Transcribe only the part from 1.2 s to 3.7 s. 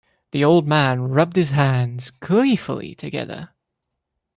his hands gleefully together.